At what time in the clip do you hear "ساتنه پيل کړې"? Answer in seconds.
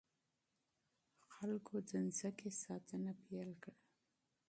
2.63-3.77